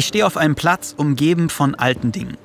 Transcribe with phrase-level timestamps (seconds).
[0.00, 2.38] Ich stehe auf einem Platz umgeben von alten Dingen.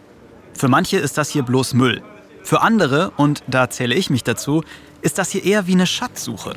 [0.52, 2.04] Für manche ist das hier bloß Müll.
[2.44, 4.62] Für andere, und da zähle ich mich dazu,
[5.02, 6.52] ist das hier eher wie eine Schatzsuche.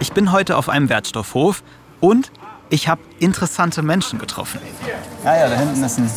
[0.00, 1.62] Ich bin heute auf einem Wertstoffhof
[2.00, 2.32] und
[2.70, 4.58] ich habe interessante Menschen getroffen.
[5.22, 6.10] Ja, ja, da hinten ist ein,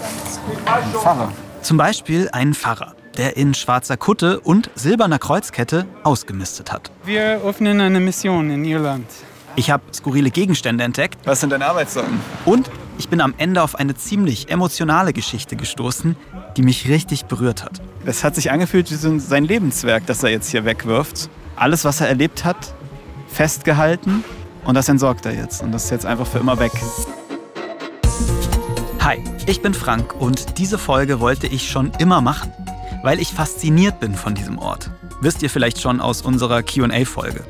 [0.67, 1.29] ein Pfarrer.
[1.61, 6.89] Zum Beispiel einen Pfarrer, der in schwarzer Kutte und silberner Kreuzkette ausgemistet hat.
[7.03, 9.07] Wir öffnen eine Mission in Irland.
[9.57, 11.17] Ich habe skurrile Gegenstände entdeckt.
[11.25, 12.21] Was sind deine Arbeitssorgen?
[12.45, 16.15] Und ich bin am Ende auf eine ziemlich emotionale Geschichte gestoßen,
[16.55, 17.81] die mich richtig berührt hat.
[18.05, 21.29] Es hat sich angefühlt wie so sein Lebenswerk, das er jetzt hier wegwirft.
[21.55, 22.73] Alles, was er erlebt hat,
[23.27, 24.23] festgehalten
[24.63, 25.61] und das entsorgt er jetzt.
[25.61, 26.71] Und das ist jetzt einfach für immer weg.
[29.01, 32.51] Hi, ich bin Frank und diese Folge wollte ich schon immer machen,
[33.03, 34.89] weil ich fasziniert bin von diesem Ort.
[35.21, 37.43] Wisst ihr vielleicht schon aus unserer QA-Folge.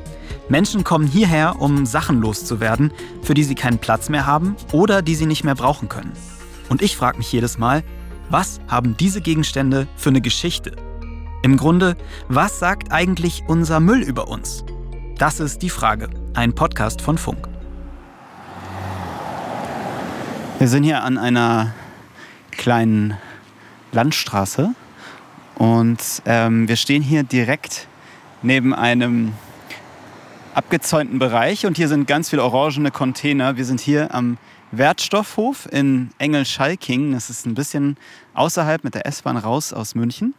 [0.48, 2.92] Menschen kommen hierher, um Sachen loszuwerden,
[3.22, 6.12] für die sie keinen Platz mehr haben oder die sie nicht mehr brauchen können.
[6.68, 7.82] Und ich frage mich jedes Mal,
[8.30, 10.76] was haben diese Gegenstände für eine Geschichte?
[11.42, 11.96] Im Grunde,
[12.28, 14.64] was sagt eigentlich unser Müll über uns?
[15.18, 16.10] Das ist die Frage.
[16.34, 17.48] Ein Podcast von Funk.
[20.58, 21.74] Wir sind hier an einer
[22.52, 23.16] kleinen
[23.92, 24.74] Landstraße
[25.56, 27.88] und ähm, wir stehen hier direkt
[28.42, 29.32] neben einem
[30.56, 33.58] abgezäunten Bereich und hier sind ganz viele orangene Container.
[33.58, 34.38] Wir sind hier am
[34.72, 37.12] Wertstoffhof in Engelschalking.
[37.12, 37.98] Das ist ein bisschen
[38.32, 40.34] außerhalb mit der S-Bahn raus aus München.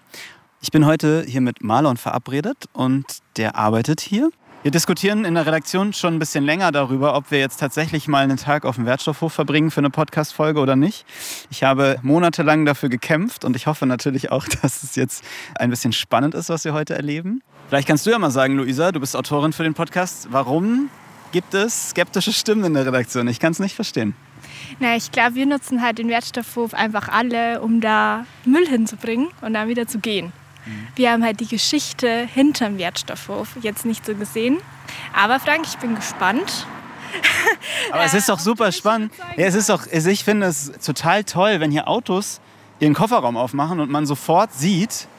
[0.59, 3.05] Ich bin heute hier mit Marlon verabredet und
[3.37, 4.31] der arbeitet hier.
[4.63, 8.23] Wir diskutieren in der Redaktion schon ein bisschen länger darüber, ob wir jetzt tatsächlich mal
[8.23, 11.05] einen Tag auf dem Wertstoffhof verbringen für eine Podcast-Folge oder nicht.
[11.51, 15.23] Ich habe monatelang dafür gekämpft und ich hoffe natürlich auch, dass es jetzt
[15.59, 17.43] ein bisschen spannend ist, was wir heute erleben.
[17.67, 20.29] Vielleicht kannst du ja mal sagen, Luisa, du bist Autorin für den Podcast.
[20.31, 20.89] Warum
[21.33, 23.27] gibt es skeptische Stimmen in der Redaktion?
[23.27, 24.15] Ich kann es nicht verstehen.
[24.79, 29.53] Na, ich glaube, wir nutzen halt den Wertstoffhof einfach alle, um da Müll hinzubringen und
[29.53, 30.31] dann wieder zu gehen.
[30.65, 30.87] Mhm.
[30.95, 34.59] Wir haben halt die Geschichte hinterm Wertstoffhof jetzt nicht so gesehen.
[35.13, 36.67] Aber Frank, ich bin gespannt.
[37.91, 39.11] Aber es ist doch super spannend.
[39.35, 42.39] Ja, es ist doch, also ich finde es total toll, wenn hier Autos
[42.79, 45.09] ihren Kofferraum aufmachen und man sofort sieht,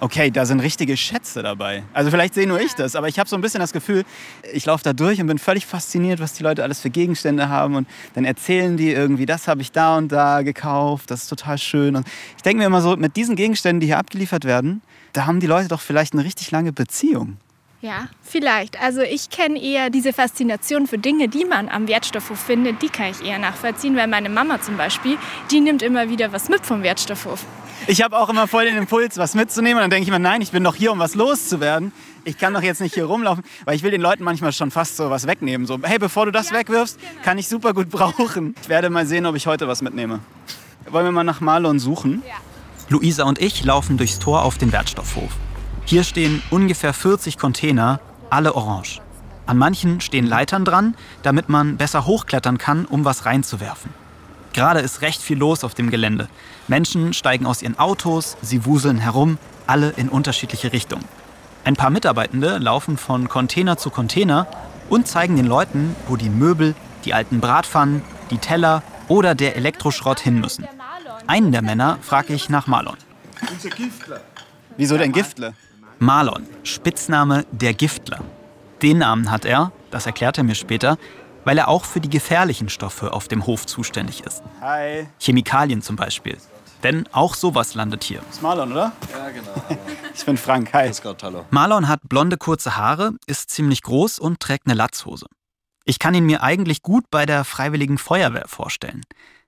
[0.00, 1.82] okay, da sind richtige Schätze dabei.
[1.92, 4.04] Also vielleicht sehe nur ich das, aber ich habe so ein bisschen das Gefühl,
[4.52, 7.74] ich laufe da durch und bin völlig fasziniert, was die Leute alles für Gegenstände haben
[7.74, 11.58] und dann erzählen die irgendwie, das habe ich da und da gekauft, das ist total
[11.58, 11.96] schön.
[11.96, 14.82] Und ich denke mir immer so, mit diesen Gegenständen, die hier abgeliefert werden,
[15.12, 17.38] da haben die Leute doch vielleicht eine richtig lange Beziehung.
[17.80, 18.80] Ja, vielleicht.
[18.80, 23.12] Also ich kenne eher diese Faszination für Dinge, die man am Wertstoffhof findet, die kann
[23.12, 25.16] ich eher nachvollziehen, weil meine Mama zum Beispiel,
[25.52, 27.44] die nimmt immer wieder was mit vom Wertstoffhof.
[27.86, 29.76] Ich habe auch immer voll den Impuls, was mitzunehmen.
[29.76, 31.92] Und dann denke ich mir, nein, ich bin doch hier, um was loszuwerden.
[32.24, 34.96] Ich kann doch jetzt nicht hier rumlaufen, weil ich will den Leuten manchmal schon fast
[34.96, 35.66] so was wegnehmen.
[35.66, 37.22] So, hey, bevor du das ja, wegwirfst, genau.
[37.22, 38.56] kann ich super gut brauchen.
[38.60, 40.18] Ich werde mal sehen, ob ich heute was mitnehme.
[40.90, 42.22] Wollen wir mal nach Marlon suchen?
[42.26, 42.34] Ja.
[42.88, 45.30] Luisa und ich laufen durchs Tor auf den Wertstoffhof.
[45.88, 49.00] Hier stehen ungefähr 40 Container, alle orange.
[49.46, 53.94] An manchen stehen Leitern dran, damit man besser hochklettern kann, um was reinzuwerfen.
[54.52, 56.28] Gerade ist recht viel los auf dem Gelände.
[56.66, 61.06] Menschen steigen aus ihren Autos, sie wuseln herum, alle in unterschiedliche Richtungen.
[61.64, 64.46] Ein paar Mitarbeitende laufen von Container zu Container
[64.90, 66.74] und zeigen den Leuten, wo die Möbel,
[67.06, 70.68] die alten Bratpfannen, die Teller oder der Elektroschrott hin müssen.
[71.26, 72.98] Einen der Männer frage ich nach Marlon.
[73.50, 74.20] Unser Giftler.
[74.76, 75.54] Wieso denn Giftler?
[76.00, 78.20] Marlon, Spitzname der Giftler.
[78.82, 80.96] Den Namen hat er, das erklärt er mir später,
[81.44, 84.44] weil er auch für die gefährlichen Stoffe auf dem Hof zuständig ist.
[84.60, 85.08] Hi.
[85.18, 86.38] Chemikalien zum Beispiel.
[86.84, 88.20] Denn auch sowas landet hier.
[88.20, 88.92] Das ist Marlon, oder?
[89.12, 89.80] Ja, genau.
[90.14, 90.72] ich bin Frank.
[90.72, 90.88] Hi.
[91.02, 91.44] Gott, hallo.
[91.50, 95.26] Marlon hat blonde kurze Haare, ist ziemlich groß und trägt eine Latzhose.
[95.84, 99.02] Ich kann ihn mir eigentlich gut bei der Freiwilligen Feuerwehr vorstellen.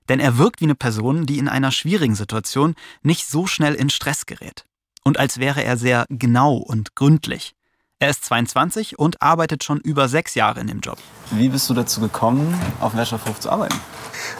[0.09, 3.89] Denn er wirkt wie eine Person, die in einer schwierigen Situation nicht so schnell in
[3.89, 4.65] Stress gerät
[5.03, 7.53] und als wäre er sehr genau und gründlich.
[8.01, 10.97] Er ist 22 und arbeitet schon über sechs Jahre in dem Job.
[11.29, 13.79] Wie bist du dazu gekommen, auf dem Wertstoffhof zu arbeiten?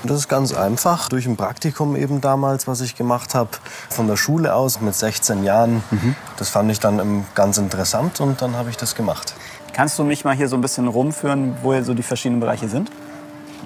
[0.04, 1.10] Das ist ganz einfach.
[1.10, 3.52] Durch ein Praktikum eben damals, was ich gemacht habe,
[3.90, 5.84] von der Schule aus mit 16 Jahren.
[5.92, 6.16] Mhm.
[6.38, 9.36] Das fand ich dann ganz interessant und dann habe ich das gemacht.
[9.74, 12.90] Kannst du mich mal hier so ein bisschen rumführen, wo so die verschiedenen Bereiche sind?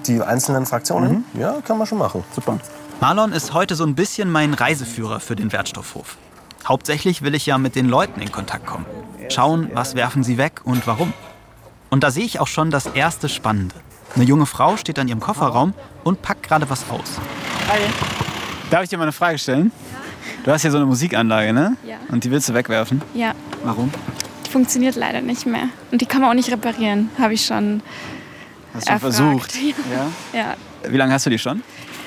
[0.06, 1.24] Die einzelnen Fraktionen?
[1.32, 1.40] Mhm.
[1.40, 2.22] Ja, kann man schon machen.
[2.34, 2.58] Super.
[3.00, 6.18] Marlon ist heute so ein bisschen mein Reiseführer für den Wertstoffhof.
[6.66, 8.86] Hauptsächlich will ich ja mit den Leuten in Kontakt kommen.
[9.28, 11.12] Schauen, was werfen sie weg und warum.
[11.90, 13.76] Und da sehe ich auch schon das erste Spannende.
[14.16, 17.20] Eine junge Frau steht an ihrem Kofferraum und packt gerade was aus.
[17.68, 17.78] Hi.
[18.70, 19.70] Darf ich dir mal eine Frage stellen?
[19.92, 19.98] Ja.
[20.44, 21.76] Du hast hier so eine Musikanlage, ne?
[21.86, 21.98] Ja.
[22.08, 23.00] Und die willst du wegwerfen?
[23.14, 23.32] Ja.
[23.62, 23.92] Warum?
[24.44, 25.68] Die funktioniert leider nicht mehr.
[25.92, 27.80] Und die kann man auch nicht reparieren, habe ich schon
[28.74, 29.54] Hast du versucht?
[29.54, 30.10] Ja.
[30.32, 30.54] ja.
[30.88, 31.62] Wie lange hast du die schon?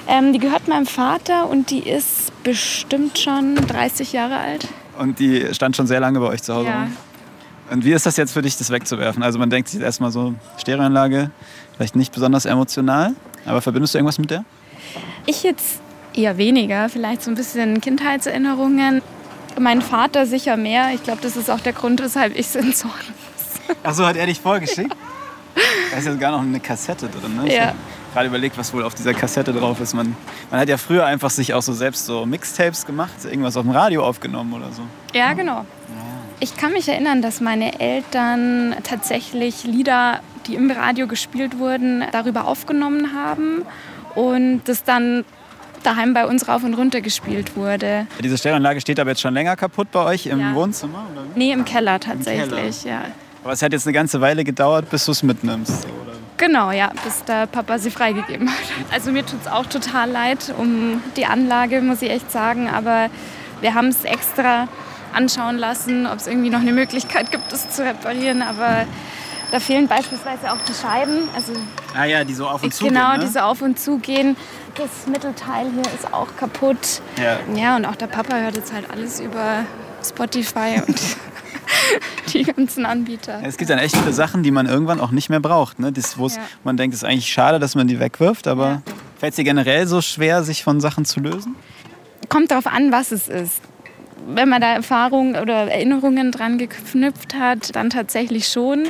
[0.07, 4.68] Ähm, die gehört meinem Vater und die ist bestimmt schon 30 Jahre alt.
[4.97, 6.88] Und die stand schon sehr lange bei euch zu Hause Ja.
[7.71, 9.21] Und wie ist das jetzt für dich, das wegzuwerfen?
[9.21, 11.30] Also man denkt sich erstmal so, Stereoanlage,
[11.75, 13.13] vielleicht nicht besonders emotional,
[13.45, 14.44] aber verbindest du irgendwas mit der?
[15.27, 15.80] Ich jetzt
[16.13, 19.01] eher weniger, vielleicht so ein bisschen Kindheitserinnerungen.
[19.59, 20.91] Mein Vater sicher mehr.
[20.94, 23.77] Ich glaube, das ist auch der Grund, weshalb ich es entsorgen muss.
[23.83, 24.95] Achso, hat er dich vorgeschickt?
[25.91, 27.36] Da ist jetzt gar noch eine Kassette drin.
[27.36, 27.53] Ne?
[27.53, 27.74] Ja.
[28.13, 29.94] Gerade überlegt, was wohl auf dieser Kassette drauf ist.
[29.94, 30.15] Man,
[30.51, 33.71] man hat ja früher einfach sich auch so selbst so Mixtapes gemacht, irgendwas auf dem
[33.71, 34.81] Radio aufgenommen oder so.
[35.13, 35.65] Ja, genau.
[36.41, 42.45] Ich kann mich erinnern, dass meine Eltern tatsächlich Lieder, die im Radio gespielt wurden, darüber
[42.45, 43.63] aufgenommen haben
[44.15, 45.25] und das dann
[45.83, 48.07] daheim bei uns rauf und runter gespielt wurde.
[48.23, 50.55] Diese Stereoanlage steht aber jetzt schon länger kaputt bei euch im Ja.
[50.55, 51.05] Wohnzimmer?
[51.12, 51.23] Oder?
[51.35, 53.01] Nee, im Keller tatsächlich, ja.
[53.44, 55.85] Aber es hat jetzt eine ganze Weile gedauert, bis du es mitnimmst.
[56.03, 56.08] Oder?
[56.39, 58.57] Genau, ja, bis der Papa sie freigegeben hat.
[58.91, 62.69] Also mir tut es auch total leid um die Anlage, muss ich echt sagen.
[62.69, 63.09] Aber
[63.59, 64.69] wir haben es extra
[65.13, 68.41] anschauen lassen, ob es irgendwie noch eine Möglichkeit gibt, es zu reparieren.
[68.41, 68.86] Aber
[69.51, 71.27] da fehlen beispielsweise auch die Scheiben.
[71.36, 71.53] Also
[71.94, 73.25] Ah ja, die so auf und zu genau, gehen, ne?
[73.25, 74.38] die so auf und zu gehen.
[74.75, 77.01] Das Mittelteil hier ist auch kaputt.
[77.21, 77.39] Ja.
[77.53, 79.65] Ja, und auch der Papa hört jetzt halt alles über
[80.07, 80.97] Spotify und
[82.33, 83.42] die ganzen Anbieter.
[83.42, 85.80] Ja, Es gibt dann echt viele Sachen, die man irgendwann auch nicht mehr braucht.
[85.80, 85.92] Ne?
[85.92, 86.27] Das, Ja.
[86.63, 88.81] Man denkt, es ist eigentlich schade, dass man die wegwirft, aber
[89.18, 91.56] fällt es dir generell so schwer, sich von Sachen zu lösen?
[92.30, 93.62] kommt darauf an, was es ist.
[94.27, 98.88] Wenn man da Erfahrungen oder Erinnerungen dran geknüpft hat, dann tatsächlich schon.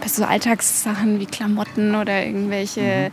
[0.00, 3.10] Bei so Alltagssachen wie Klamotten oder irgendwelche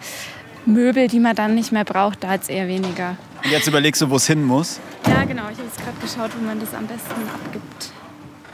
[0.65, 3.17] Möbel, die man dann nicht mehr braucht, da hat es eher weniger.
[3.43, 4.79] Und jetzt überlegst du, wo es hin muss.
[5.07, 5.43] Ja, genau.
[5.51, 7.90] Ich habe jetzt gerade geschaut, wie man das am besten abgibt.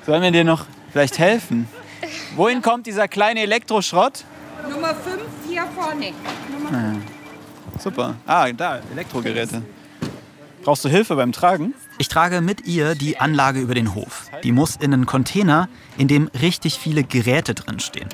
[0.08, 1.68] Sollen wir dir noch vielleicht helfen?
[2.38, 4.24] Wohin kommt dieser kleine Elektroschrott?
[4.70, 6.14] Nummer 5 hier vorne.
[7.78, 8.16] Super.
[8.26, 9.64] Ah, da, Elektrogeräte.
[10.64, 11.74] Brauchst du Hilfe beim Tragen?
[11.98, 14.28] Ich trage mit ihr die Anlage über den Hof.
[14.44, 15.68] Die muss in einen Container,
[15.98, 18.08] in dem richtig viele Geräte drinstehen.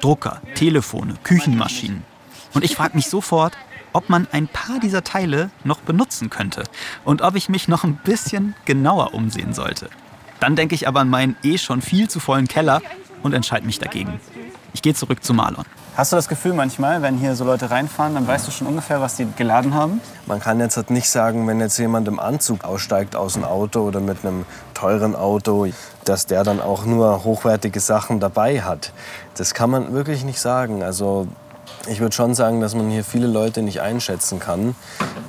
[0.00, 2.04] Drucker, Telefone, Küchenmaschinen.
[2.54, 3.56] Und ich frage mich sofort,
[3.92, 6.62] ob man ein paar dieser Teile noch benutzen könnte
[7.04, 9.90] und ob ich mich noch ein bisschen genauer umsehen sollte.
[10.40, 12.82] Dann denke ich aber an meinen eh schon viel zu vollen Keller
[13.22, 14.20] und entscheide mich dagegen.
[14.72, 15.64] Ich gehe zurück zu Marlon.
[15.96, 19.00] Hast du das Gefühl manchmal, wenn hier so Leute reinfahren, dann weißt du schon ungefähr,
[19.00, 20.00] was die geladen haben?
[20.26, 23.80] Man kann jetzt halt nicht sagen, wenn jetzt jemand im Anzug aussteigt aus einem Auto
[23.80, 25.66] oder mit einem teuren Auto,
[26.04, 28.92] dass der dann auch nur hochwertige Sachen dabei hat.
[29.34, 30.82] Das kann man wirklich nicht sagen.
[30.82, 31.26] Also
[31.88, 34.74] ich würde schon sagen, dass man hier viele Leute nicht einschätzen kann.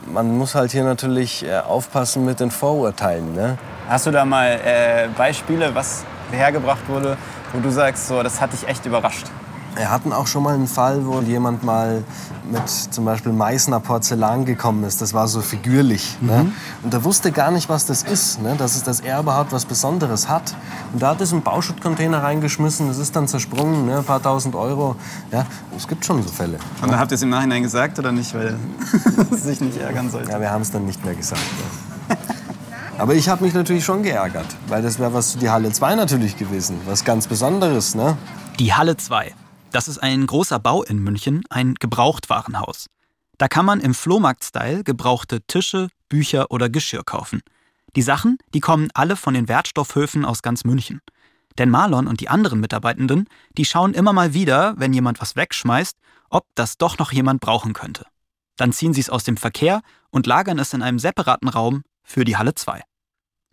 [0.06, 3.34] Man muss halt hier natürlich äh, aufpassen mit den Vorurteilen.
[3.34, 3.58] Ne?
[3.92, 7.18] Hast du da mal äh, Beispiele, was hergebracht wurde,
[7.52, 9.26] wo du sagst, so, das hat dich echt überrascht?
[9.76, 12.02] Wir hatten auch schon mal einen Fall, wo jemand mal
[12.50, 15.02] mit zum Beispiel Meißner Porzellan gekommen ist.
[15.02, 16.16] Das war so figürlich.
[16.22, 16.54] Ne?
[16.84, 18.42] Und der wusste gar nicht, was das ist.
[18.42, 18.56] Ne?
[18.58, 20.56] Dass, es, dass er überhaupt was Besonderes hat.
[20.94, 22.88] Und da hat es einen Bauschuttcontainer reingeschmissen.
[22.88, 23.98] Das ist dann zersprungen, ne?
[23.98, 24.96] ein paar tausend Euro.
[25.34, 25.46] Ja,
[25.76, 26.60] es gibt schon so Fälle.
[26.82, 28.56] Und dann habt ihr es im Nachhinein gesagt oder nicht, weil
[29.34, 30.32] es sich nicht ärgern sollte?
[30.32, 31.42] Ja, wir haben es dann nicht mehr gesagt.
[32.10, 32.16] Ja.
[33.02, 35.96] Aber ich habe mich natürlich schon geärgert, weil das wäre was für die Halle 2
[35.96, 36.80] natürlich gewesen.
[36.86, 37.96] Was ganz Besonderes.
[37.96, 38.16] Ne?
[38.60, 39.34] Die Halle 2.
[39.72, 42.86] Das ist ein großer Bau in München, ein Gebrauchtwarenhaus.
[43.40, 47.42] Da kann man im Flohmarkt-Style gebrauchte Tische, Bücher oder Geschirr kaufen.
[47.96, 51.02] Die Sachen, die kommen alle von den Wertstoffhöfen aus ganz München.
[51.58, 55.98] Denn Marlon und die anderen Mitarbeitenden, die schauen immer mal wieder, wenn jemand was wegschmeißt,
[56.30, 58.06] ob das doch noch jemand brauchen könnte.
[58.58, 62.26] Dann ziehen sie es aus dem Verkehr und lagern es in einem separaten Raum für
[62.26, 62.84] die Halle 2.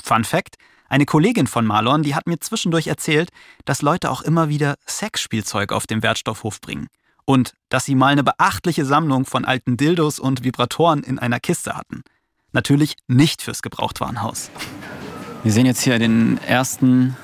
[0.08, 0.56] Fun Fact:
[0.88, 3.28] Eine Kollegin von Marlon, die hat mir zwischendurch erzählt,
[3.66, 6.88] dass Leute auch immer wieder Sexspielzeug auf dem Wertstoffhof bringen.
[7.26, 11.76] Und dass sie mal eine beachtliche Sammlung von alten Dildos und Vibratoren in einer Kiste
[11.76, 12.02] hatten.
[12.52, 14.50] Natürlich nicht fürs Gebrauchtwarenhaus.
[15.42, 17.14] Wir sehen jetzt hier den ersten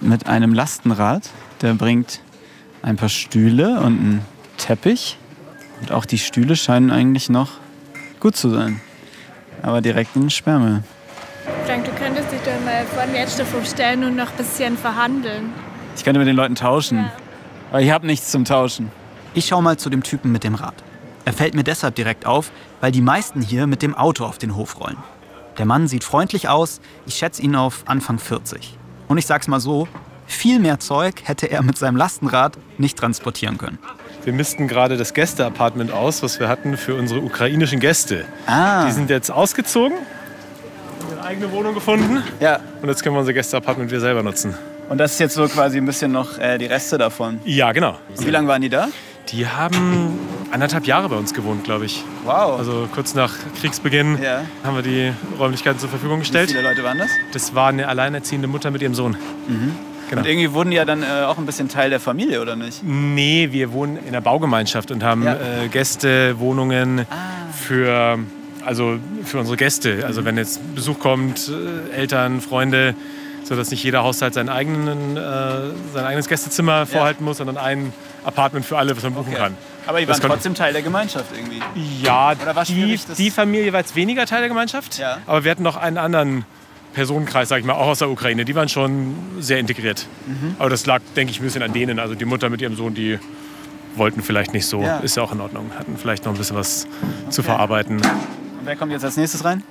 [0.00, 1.30] mit einem Lastenrad.
[1.62, 2.20] Der bringt
[2.82, 4.24] ein paar Stühle und einen
[4.56, 5.18] Teppich.
[5.80, 7.52] Und auch die Stühle scheinen eigentlich noch
[8.18, 8.80] gut zu sein.
[9.62, 10.82] Aber direkt in den Sperrmüll.
[11.64, 11.86] Frank,
[12.88, 15.52] vor den Wertstoffhof stellen und noch ein bisschen verhandeln.
[15.96, 17.10] Ich könnte mit den Leuten tauschen.
[17.70, 18.90] Aber ich habe nichts zum Tauschen.
[19.34, 20.74] Ich schau mal zu dem Typen mit dem Rad.
[21.24, 24.56] Er fällt mir deshalb direkt auf, weil die meisten hier mit dem Auto auf den
[24.56, 24.96] Hof rollen.
[25.58, 28.78] Der Mann sieht freundlich aus, ich schätze ihn auf Anfang 40.
[29.08, 29.86] Und ich sag's mal so,
[30.26, 33.78] viel mehr Zeug hätte er mit seinem Lastenrad nicht transportieren können.
[34.24, 38.24] Wir missten gerade das Gästeapartment aus, was wir hatten für unsere ukrainischen Gäste.
[38.46, 39.96] Ah, Die sind jetzt ausgezogen,
[41.28, 42.58] eigene Wohnung gefunden ja.
[42.80, 44.54] und jetzt können wir unser Gästeapartment wieder selber nutzen.
[44.88, 47.38] Und das ist jetzt so quasi ein bisschen noch äh, die Reste davon.
[47.44, 47.98] Ja, genau.
[48.16, 48.88] Und wie lange waren die da?
[49.28, 50.18] Die haben
[50.50, 52.02] anderthalb Jahre bei uns gewohnt, glaube ich.
[52.24, 52.58] Wow.
[52.58, 54.40] Also kurz nach Kriegsbeginn Ja.
[54.64, 56.48] haben wir die Räumlichkeiten zur Verfügung Wie gestellt.
[56.50, 57.10] viele Leute waren das?
[57.34, 59.18] Das war eine alleinerziehende Mutter mit ihrem Sohn.
[60.08, 60.22] Genau.
[60.22, 62.82] Und irgendwie wurden die ja dann äh, auch ein bisschen Teil der Familie, oder nicht?
[62.82, 65.34] Nee, wir wohnen in einer Baugemeinschaft und haben Ja.
[65.34, 67.04] äh, Gäste, Wohnungen
[67.52, 68.18] für,
[68.68, 70.04] also für unsere Gäste.
[70.06, 72.94] Also wenn jetzt Besuch kommt, äh, Eltern, Freunde,
[73.42, 75.20] sodass nicht jeder Haushalt seinen eigenen, äh,
[75.94, 77.94] sein eigenes Gästezimmer vorhalten muss, sondern ein
[78.24, 79.54] Apartment für alle, was man buchen kann.
[79.86, 81.62] Aber die waren trotzdem Teil der Gemeinschaft irgendwie.
[82.02, 85.16] Ja, die, die Familie war jetzt weniger Teil der Gemeinschaft, Ja.
[85.26, 86.44] aber wir hatten noch einen anderen
[86.92, 88.44] Personenkreis, sag ich mal, auch aus der Ukraine.
[88.44, 90.06] Die waren schon sehr integriert.
[90.26, 90.56] Mhm.
[90.58, 91.98] Aber das lag, denke ich, ein bisschen an denen.
[91.98, 93.18] Also die Mutter mit ihrem Sohn, die
[93.96, 94.82] wollten vielleicht nicht so.
[94.82, 94.98] Ja.
[94.98, 95.70] Ist ja auch in Ordnung.
[95.78, 96.86] Hatten vielleicht noch ein bisschen was
[97.30, 98.00] zu verarbeiten.
[98.58, 99.62] Und wer kommt jetzt als nächstes rein?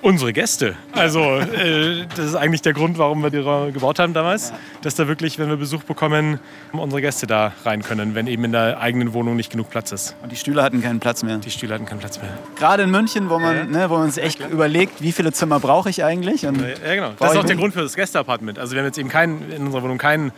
[0.00, 0.76] Unsere Gäste.
[0.92, 4.52] Also äh, das ist eigentlich der Grund, warum wir die Räume gebaut haben damals.
[4.82, 6.38] Dass da wirklich, wenn wir Besuch bekommen,
[6.70, 10.14] unsere Gäste da rein können, wenn eben in der eigenen Wohnung nicht genug Platz ist.
[10.22, 11.38] Und die Stühle hatten keinen Platz mehr.
[11.38, 12.30] Die Stühle hatten keinen Platz mehr.
[12.54, 15.90] Gerade in München, wo man, ne, wo man sich echt überlegt, wie viele Zimmer brauche
[15.90, 16.46] ich eigentlich?
[16.46, 17.10] Und Ja, genau.
[17.18, 17.56] Das ist auch der.
[17.56, 18.60] Grund für das Gästeapartment.
[18.60, 20.30] Also wir haben jetzt eben kein, in unserer Wohnung kein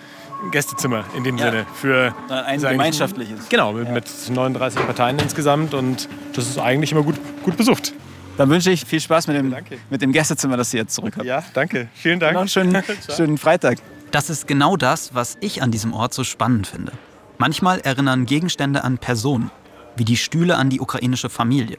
[0.50, 1.46] Gästezimmer in dem Ja.
[1.50, 1.66] Sinne.
[1.74, 3.48] Für ein gemeinschaftliches.
[3.48, 7.92] Genau, mit, mit 39 Parteien insgesamt und das ist eigentlich immer gut, gut besucht.
[8.36, 9.78] dann wünsche ich viel Spaß mit dem, Danke.
[9.90, 11.26] mit dem Gästezimmer, das ihr jetzt zurück habt.
[11.26, 11.88] Ja, danke.
[11.94, 12.34] Vielen Dank.
[12.34, 12.82] Noch einen schönen,
[13.16, 13.78] schönen Freitag.
[14.10, 16.92] Das ist genau das, was ich an diesem Ort so spannend finde.
[17.38, 19.50] Manchmal erinnern Gegenstände an Personen,
[19.96, 21.78] wie die Stühle an die ukrainische Familie.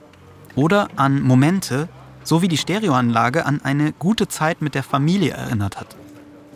[0.56, 1.88] Oder an Momente,
[2.24, 5.96] so wie die Stereoanlage an eine gute Zeit mit der Familie erinnert hat.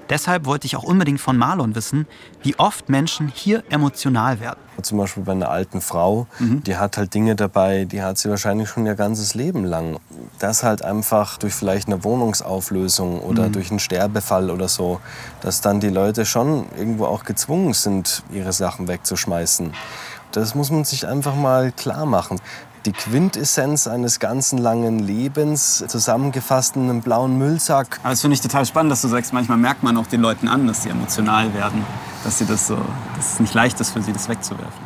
[0.10, 2.06] Deshalb wollte ich auch unbedingt von Marlon wissen,
[2.44, 4.60] wie oft Menschen hier emotional werden.
[4.82, 8.70] Zum Beispiel bei einer alten Frau, die hat halt Dinge dabei, die hat sie wahrscheinlich
[8.70, 9.98] schon ihr ganzes Leben lang.
[10.40, 15.00] Das halt einfach durch vielleicht eine Wohnungsauflösung oder durch einen Sterbefall oder so,
[15.42, 19.74] dass dann die Leute schon irgendwo auch gezwungen sind, ihre Sachen wegzuschmeißen.
[20.34, 22.42] Das muss man sich einfach mal klar machen.
[22.86, 28.42] Die Quintessenz eines ganzen langen Lebens, zusammengefasst in einem blauen Müllsack, Aber das finde ich
[28.42, 31.52] total spannend, dass du sagst, manchmal merkt man auch den Leuten an, dass sie emotional
[31.56, 31.84] werden.
[32.24, 32.78] Dass, sie das so,
[33.16, 34.86] dass es nicht leicht ist für sie, das wegzuwerfen.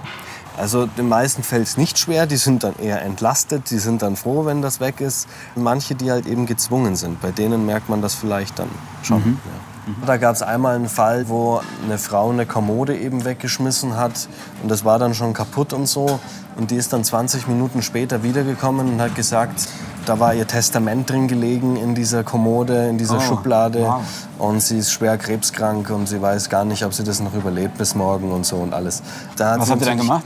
[0.55, 4.15] Also den meisten fällt es nicht schwer, die sind dann eher entlastet, die sind dann
[4.15, 5.27] froh, wenn das weg ist.
[5.55, 8.69] Manche, die halt eben gezwungen sind, bei denen merkt man das vielleicht dann
[9.03, 9.39] schon.
[9.45, 10.05] Ja.
[10.05, 14.27] Da gab es einmal einen Fall, wo eine Frau eine Kommode eben weggeschmissen hat
[14.61, 16.19] und das war dann schon kaputt und so.
[16.59, 19.67] Und die ist dann 20 Minuten später wiedergekommen und hat gesagt,
[20.05, 23.79] da war ihr Testament drin gelegen in dieser Kommode, in dieser Oh, Schublade.
[23.81, 24.01] wow.
[24.39, 27.77] Und sie ist schwer krebskrank und sie weiß gar nicht, ob sie das noch überlebt
[27.77, 29.01] bis morgen und so und alles.
[29.37, 30.23] Da hat Was sie habt ihr dann gemacht?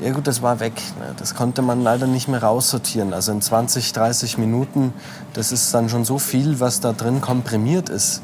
[0.00, 0.74] ja gut, das war weg.
[0.98, 1.14] ne.
[1.16, 3.14] Das konnte man leider nicht mehr raussortieren.
[3.14, 4.92] Also in 20, 30 Minuten,
[5.32, 8.20] das ist dann schon so viel, was da drin komprimiert ist.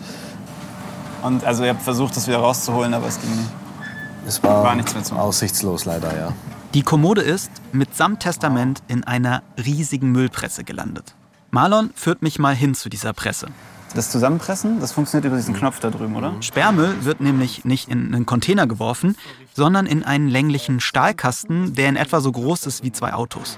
[1.23, 3.49] Und also ihr habt versucht, das wieder rauszuholen, aber es ging nicht.
[4.27, 5.25] Es war, War nichts mehr zu machen.
[5.25, 6.29] aussichtslos leider, ja.
[6.75, 11.15] Die Kommode ist mitsamt Testament in einer riesigen Müllpresse gelandet.
[11.51, 13.47] Marlon führt mich mal hin zu dieser Presse.
[13.95, 16.35] Das Zusammenpressen, das funktioniert über diesen Knopf da drüben, oder?
[16.41, 19.17] Sperrmüll wird nämlich nicht in einen Container geworfen,
[19.55, 23.57] sondern in einen länglichen Stahlkasten, der in etwa so groß ist wie zwei Autos.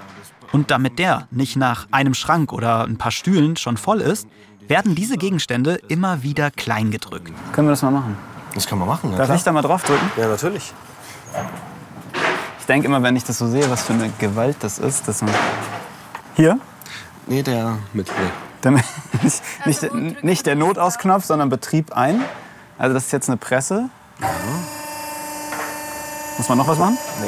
[0.53, 4.25] Und damit der nicht nach einem Schrank oder ein paar Stühlen schon voll ist,
[4.69, 7.33] werden diese Gegenstände immer wieder klein gedrückt.
[7.51, 8.15] Können wir das mal machen?
[8.55, 9.37] Das kann man machen, ja, Darf klar.
[9.37, 10.11] ich da mal drauf drücken?
[10.15, 10.71] Ja, natürlich.
[12.71, 15.21] Ich denke immer, wenn ich das so sehe, was für eine Gewalt das ist, dass
[15.21, 15.33] man.
[16.37, 16.57] Hier?
[17.27, 18.17] Nee, der mittlere.
[18.61, 18.85] Damit,
[19.21, 22.21] nicht, nicht, der- nicht der Notausknopf, sondern Betrieb ein.
[22.77, 23.89] Also das ist jetzt eine Presse.
[26.37, 26.97] Muss man noch was machen?
[27.19, 27.27] Nee,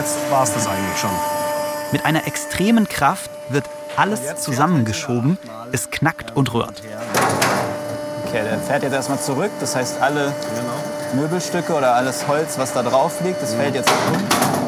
[0.00, 1.10] jetzt war es das eigentlich schon.
[1.92, 5.38] Mit einer extremen Kraft wird alles zusammengeschoben,
[5.70, 6.82] es knackt und rührt.
[8.26, 9.52] Okay, der fährt jetzt erstmal zurück.
[9.60, 10.32] Das heißt, alle
[11.14, 14.61] Möbelstücke oder alles Holz, was da drauf liegt, das fällt jetzt um.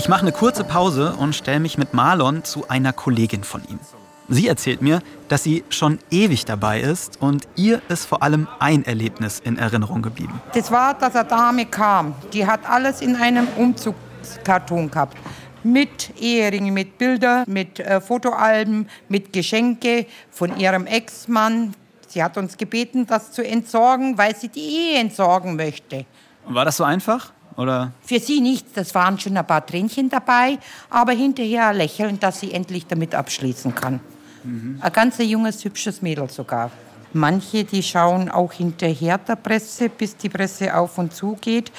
[0.00, 3.78] Ich mache eine kurze Pause und stelle mich mit Marlon zu einer Kollegin von ihm.
[4.30, 8.82] Sie erzählt mir, dass sie schon ewig dabei ist und ihr ist vor allem ein
[8.86, 10.40] Erlebnis in Erinnerung geblieben.
[10.54, 12.14] Das war, dass eine Dame kam.
[12.32, 15.18] Die hat alles in einem Umzugskarton gehabt.
[15.64, 21.74] Mit Eheringen, mit Bildern, mit äh, Fotoalben, mit Geschenke von ihrem Ex-Mann.
[22.08, 26.06] Sie hat uns gebeten, das zu entsorgen, weil sie die Ehe entsorgen möchte.
[26.46, 27.34] Und war das so einfach?
[27.60, 27.92] Oder?
[28.02, 32.40] Für sie nicht, das waren schon ein paar Tränchen dabei, aber hinterher ein Lächeln, dass
[32.40, 34.00] sie endlich damit abschließen kann.
[34.80, 36.70] Ein ganz junges, hübsches Mädel sogar.
[37.12, 41.70] Manche, die schauen auch hinterher der Presse, bis die Presse auf und zu geht.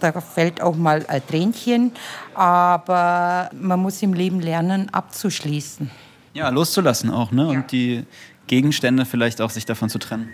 [0.00, 1.92] Da fällt auch mal ein Tränchen,
[2.34, 5.90] aber man muss im Leben lernen, abzuschließen.
[6.34, 7.46] Ja, loszulassen auch, ne?
[7.46, 8.04] Und die
[8.48, 10.28] Gegenstände vielleicht auch sich davon zu trennen.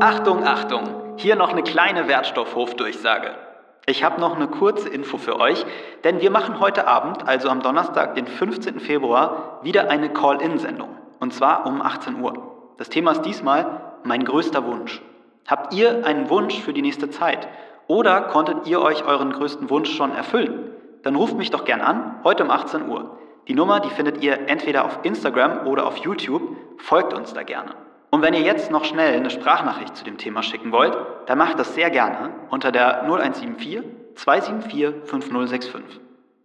[0.00, 0.88] Achtung, Achtung!
[1.16, 3.51] Hier noch eine kleine Wertstoffhofdurchsage.
[3.86, 5.66] Ich habe noch eine kurze Info für euch,
[6.04, 8.78] denn wir machen heute Abend, also am Donnerstag, den 15.
[8.78, 10.88] Februar, wieder eine Call-In-Sendung.
[11.18, 12.74] Und zwar um 18 Uhr.
[12.78, 15.02] Das Thema ist diesmal mein größter Wunsch.
[15.48, 17.48] Habt ihr einen Wunsch für die nächste Zeit?
[17.88, 20.70] Oder konntet ihr euch euren größten Wunsch schon erfüllen?
[21.02, 23.18] Dann ruft mich doch gern an, heute um 18 Uhr.
[23.48, 26.56] Die Nummer, die findet ihr entweder auf Instagram oder auf YouTube.
[26.78, 27.74] Folgt uns da gerne.
[28.14, 30.94] Und wenn ihr jetzt noch schnell eine Sprachnachricht zu dem Thema schicken wollt,
[31.26, 33.80] dann macht das sehr gerne unter der 0174
[34.16, 35.98] 274 5065.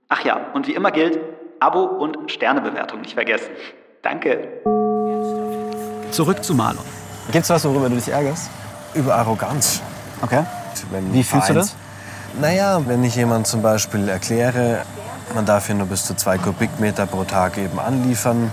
[0.08, 1.20] Ach ja, und wie immer gilt,
[1.60, 3.50] Abo und Sternebewertung nicht vergessen.
[4.02, 4.62] Danke.
[6.12, 6.86] Zurück zu Marlon.
[7.34, 8.50] Gibt's was, worüber du dich ärgerst?
[8.94, 9.82] Über Arroganz.
[10.22, 10.46] Okay.
[10.90, 11.76] Wenn Wie fühlst du Vereins-
[12.40, 14.84] Naja, wenn ich jemand zum Beispiel erkläre,
[15.36, 18.52] man darf hier nur bis zu zwei Kubikmeter pro Tag eben anliefern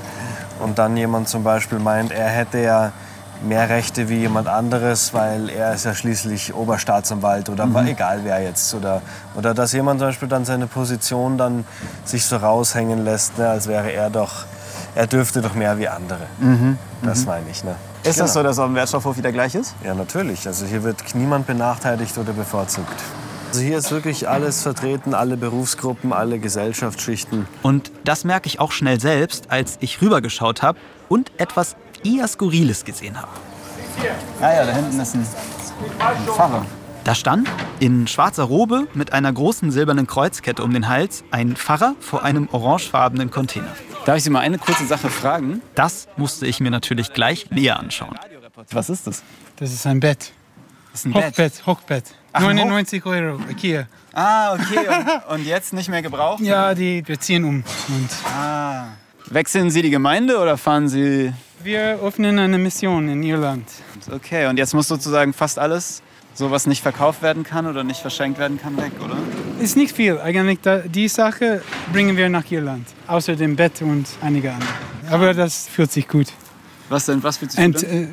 [0.59, 2.91] und dann jemand zum Beispiel meint, er hätte ja
[3.43, 7.87] mehr Rechte wie jemand anderes, weil er ist ja schließlich Oberstaatsanwalt oder Mhm.
[7.89, 8.75] egal wer jetzt.
[8.75, 9.03] Oder,
[9.35, 11.65] oder dass jemand zum Beispiel dann seine Position dann
[12.05, 14.45] sich so raushängen lässt, ne, als wäre er doch,
[14.95, 16.27] er dürfte doch mehr wie andere.
[16.39, 16.79] Mhm.
[17.03, 17.27] Das Mhm.
[17.27, 17.65] meine ich.
[17.65, 17.75] Ne?
[18.05, 19.75] Ist das so, dass auf dem Wertstoffhof wieder gleich ist?
[19.83, 20.47] Ja, natürlich.
[20.47, 22.93] Also hier wird niemand benachteiligt oder bevorzugt.
[23.51, 27.47] Also hier ist wirklich alles vertreten, alle Berufsgruppen, alle Gesellschaftsschichten.
[27.63, 32.85] Und das merke ich auch schnell selbst, als ich rübergeschaut habe und etwas eher Skurriles
[32.85, 33.29] gesehen habe.
[34.41, 35.27] Ja, ja, da hinten ist ein,
[36.01, 36.67] ein Pfarrer.
[37.05, 37.49] Da stand
[37.81, 42.49] in schwarzer Robe mit einer großen silbernen Kreuzkette um den Hals ein Pfarrer vor einem
[42.51, 43.75] orangefarbenen Container.
[44.07, 45.61] Darf ich Sie mal eine kurze Sache fragen?
[45.75, 48.17] Das musste ich mir natürlich gleich näher anschauen.
[48.71, 49.23] Was ist das?
[49.57, 50.33] Das ist ein Bett.
[50.93, 51.25] Das ist ein Bett.
[51.33, 52.05] Hochbett, Hochbett.
[52.33, 53.87] Ach, ein 99 Euro, Ikea.
[54.13, 54.79] Ah, okay.
[55.29, 56.41] Und, und jetzt nicht mehr gebraucht?
[56.41, 57.65] Ja, die, wir ziehen um.
[57.89, 58.87] Und Ah.
[59.27, 61.33] Wechseln Sie die Gemeinde oder fahren Sie...
[61.65, 63.67] wir öffnen eine Mission in Irland.
[64.11, 66.03] Okay, und jetzt muss sozusagen fast alles,
[66.35, 69.17] so was nicht verkauft werden kann oder nicht verschenkt werden kann, weg, oder?
[69.61, 70.19] Ist nicht viel.
[70.19, 72.87] Eigentlich da, die Sache bringen wir nach Irland.
[73.07, 74.69] Außer dem Bett und einige andere.
[75.11, 76.27] Aber das fühlt sich gut.
[76.89, 77.23] Was denn?
[77.23, 78.09] Was fühlt sich gut äh,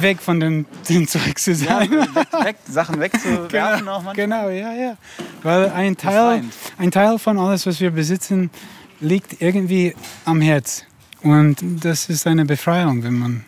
[0.00, 1.90] weg von dem, dem Zeug zu sein.
[1.90, 4.14] weg, Sachen wegzuwerfen genau, auch manchmal?
[4.14, 4.96] genau, ja, ja.
[5.42, 6.44] Weil ein Teil,
[6.78, 8.50] ein Teil von alles, was wir besitzen,
[9.00, 9.94] liegt irgendwie
[10.24, 10.84] am Herz.
[11.22, 13.44] Und das ist eine Befreiung, wenn man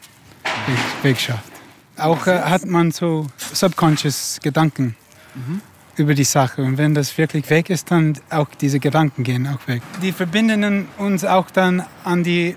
[0.66, 1.52] weg, wegschafft.
[1.98, 4.96] Auch äh, hat man so subconscious Gedanken
[5.34, 5.60] Mhm.
[5.96, 6.62] über die Sache.
[6.62, 9.82] Und wenn das wirklich weg ist, dann auch diese Gedanken gehen auch weg.
[10.02, 12.56] Die verbinden uns auch dann an die,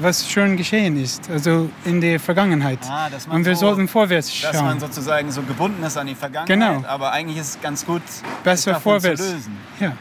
[0.00, 2.78] was schon geschehen ist, also in der Vergangenheit.
[2.88, 4.80] Ah, Und wir so- sollten vorwärts Dass man schauen.
[4.80, 6.88] sozusagen so gebunden ist an die Vergangenheit, Genau.
[6.88, 8.02] aber eigentlich ist es ganz gut,
[8.44, 9.20] Besser vorwärts.
[9.20, 9.56] zu lösen.
[9.80, 9.96] Ja.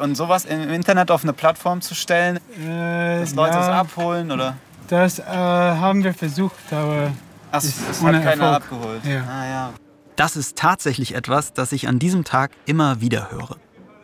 [0.00, 4.30] Und sowas im Internet auf eine Plattform zu stellen, Äh, dass Leute es ja, abholen
[4.30, 4.56] oder...
[4.88, 7.12] Das äh, haben wir versucht, aber
[7.50, 8.54] Ach, es hat keiner Erfolg.
[8.54, 9.04] abgeholt.
[9.04, 9.22] Ja.
[9.22, 9.72] Ah, ja.
[10.16, 13.56] Das ist tatsächlich etwas, das ich an diesem Tag immer wieder höre.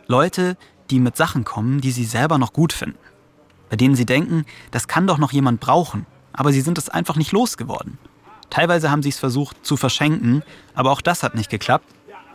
[0.06, 0.56] Leute,
[0.90, 2.98] die mit Sachen kommen, die sie selber noch gut finden.
[3.68, 7.16] Bei denen sie denken, das kann doch noch jemand brauchen, aber sie sind es einfach
[7.16, 7.98] nicht losgeworden.
[8.48, 10.42] Teilweise haben sie es versucht zu verschenken,
[10.74, 11.84] aber auch das hat nicht geklappt.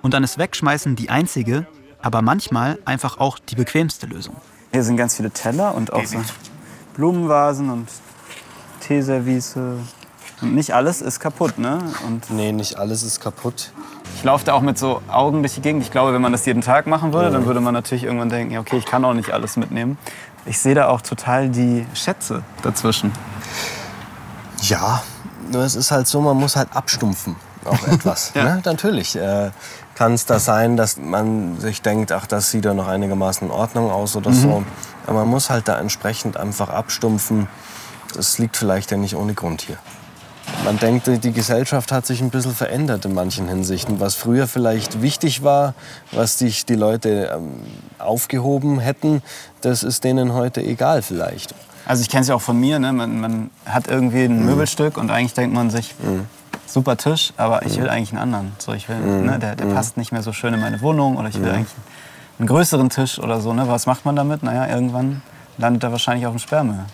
[0.04, 1.66] Und dann ist Wegschmeißen die einzige,
[2.04, 4.36] aber manchmal einfach auch die bequemste Lösung.
[4.72, 6.18] Hier sind ganz viele Teller und auch so
[6.96, 7.88] Blumenvasen und
[8.82, 9.56] Teeservice.
[10.42, 11.80] Und nicht alles ist kaputt, ne?
[12.06, 13.72] Und Nee, nicht alles ist kaputt.
[14.16, 15.84] ich laufe da auch mit so Augen durch die Gegend.
[15.84, 18.54] Ich glaube, wenn man das jeden Tag machen würde, dann würde man natürlich irgendwann denken,
[18.54, 19.98] ja, okay, ich kann auch nicht alles mitnehmen.
[20.46, 23.12] Ich sehe da auch total die Schätze dazwischen.
[24.62, 25.02] Ja,
[25.52, 27.36] nur es ist halt so, man muss halt abstumpfen.
[27.66, 28.32] Auch etwas.
[28.36, 28.44] Ja.
[28.44, 28.62] ne?
[28.66, 29.52] Natürlich äh,
[29.96, 33.54] kann es da sein, dass man sich denkt, ach, das sieht ja noch einigermaßen in
[33.54, 34.36] Ordnung aus oder Mhm.
[34.36, 34.64] so.
[35.08, 37.48] Aber man muss halt da entsprechend einfach abstumpfen.
[38.16, 39.78] Das liegt vielleicht ja nicht ohne Grund hier.
[40.66, 44.00] Man denkt, die Gesellschaft hat sich ein bisschen verändert in manchen Hinsichten.
[44.00, 45.74] Was früher vielleicht wichtig war,
[46.12, 47.54] was sich die Leute ähm,
[47.98, 49.22] aufgehoben hätten,
[49.62, 51.56] das ist denen heute egal vielleicht.
[51.86, 52.94] Also ich kenne es ja auch von mir, ne?
[52.94, 55.96] man, man hat irgendwie ein Möbelstück und eigentlich denkt man sich,
[56.66, 58.52] super Tisch, aber ich will eigentlich einen anderen.
[58.58, 59.40] So, ich will, ne?
[59.40, 61.74] der, der passt nicht mehr so schön in meine Wohnung oder ich will eigentlich
[62.40, 63.54] einen größeren Tisch oder so.
[63.54, 63.68] Ne?
[63.68, 64.44] Was macht man damit?
[64.44, 65.22] Naja, irgendwann
[65.58, 66.86] landet er wahrscheinlich auf dem Sperrmüll.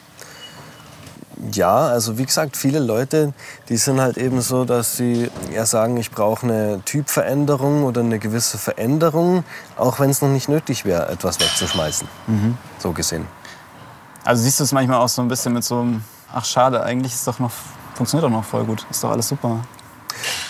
[1.54, 3.34] Ja, also wie gesagt, viele Leute,
[3.70, 8.20] die sind halt eben so, dass sie ja sagen, ich brauche eine Typveränderung oder eine
[8.20, 9.46] gewisse Veränderung,
[9.78, 12.10] auch wenn es noch nicht nötig wäre, etwas wegzuschmeißen.
[12.78, 13.26] So gesehen.
[14.26, 16.04] Also siehst du es manchmal auch so ein bisschen mit so einem,
[16.34, 17.54] ach schade, eigentlich ist doch noch,
[18.00, 19.60] funktioniert doch noch voll gut, ist doch alles super.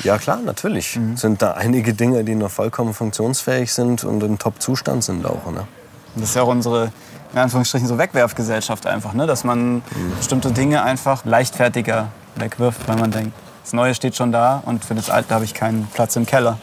[0.03, 5.03] Ja klar, natürlich sind da einige Dinge, die noch vollkommen funktionsfähig sind und in Top-Zustand
[5.03, 5.51] sind auch.
[5.51, 5.65] Ne?
[6.13, 6.91] Das ist ja auch unsere,
[7.33, 9.25] in Anführungsstrichen, so Wegwerfgesellschaft einfach, ne?
[9.25, 9.81] dass man
[10.19, 13.33] bestimmte Dinge einfach leichtfertiger wegwirft, weil man denkt,
[13.63, 16.59] das Neue steht schon da und für das Alte habe ich keinen Platz im Keller.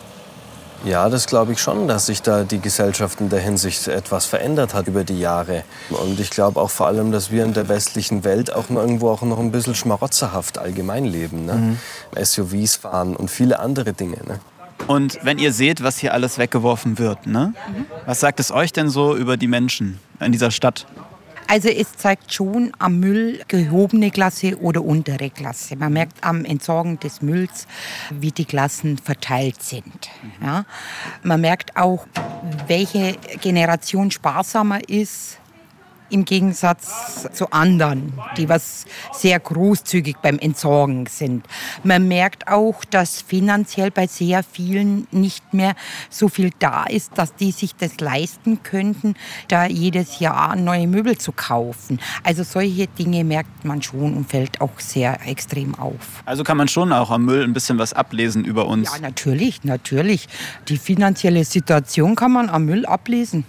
[0.84, 4.74] Ja, das glaube ich schon, dass sich da die Gesellschaft in der Hinsicht etwas verändert
[4.74, 5.64] hat über die Jahre.
[5.90, 9.22] Und ich glaube auch vor allem, dass wir in der westlichen Welt auch irgendwo auch
[9.22, 11.44] noch ein bisschen schmarotzerhaft allgemein leben.
[11.44, 11.54] Ne?
[11.54, 12.24] Mhm.
[12.24, 14.18] SUVs fahren und viele andere Dinge.
[14.26, 14.38] Ne?
[14.86, 17.54] Und wenn ihr seht, was hier alles weggeworfen wird, ne?
[18.04, 20.86] was sagt es euch denn so über die Menschen in dieser Stadt?
[21.48, 25.76] Also es zeigt schon am Müll gehobene Klasse oder untere Klasse.
[25.76, 27.66] Man merkt am Entsorgen des Mülls,
[28.10, 30.10] wie die Klassen verteilt sind.
[30.42, 30.64] Ja.
[31.22, 32.06] Man merkt auch,
[32.66, 35.38] welche Generation sparsamer ist
[36.10, 41.46] im Gegensatz zu anderen, die was sehr großzügig beim Entsorgen sind.
[41.84, 45.74] Man merkt auch, dass finanziell bei sehr vielen nicht mehr
[46.10, 49.14] so viel da ist, dass die sich das leisten könnten,
[49.48, 52.00] da jedes Jahr neue Möbel zu kaufen.
[52.22, 56.22] Also solche Dinge merkt man schon und fällt auch sehr extrem auf.
[56.24, 58.92] Also kann man schon auch am Müll ein bisschen was ablesen über uns.
[58.92, 60.28] Ja, natürlich, natürlich.
[60.68, 63.44] Die finanzielle Situation kann man am Müll ablesen